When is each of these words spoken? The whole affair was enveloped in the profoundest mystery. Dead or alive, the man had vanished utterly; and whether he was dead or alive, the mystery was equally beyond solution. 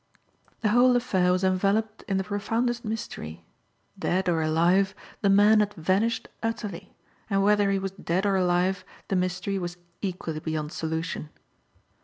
The 0.61 0.69
whole 0.69 0.95
affair 0.95 1.31
was 1.31 1.43
enveloped 1.43 2.01
in 2.07 2.17
the 2.17 2.23
profoundest 2.23 2.83
mystery. 2.83 3.45
Dead 3.99 4.27
or 4.27 4.41
alive, 4.41 4.95
the 5.21 5.29
man 5.29 5.59
had 5.59 5.75
vanished 5.75 6.27
utterly; 6.41 6.95
and 7.29 7.43
whether 7.43 7.69
he 7.69 7.77
was 7.77 7.91
dead 7.91 8.25
or 8.25 8.35
alive, 8.35 8.83
the 9.09 9.15
mystery 9.15 9.59
was 9.59 9.77
equally 10.01 10.39
beyond 10.39 10.71
solution. 10.71 11.29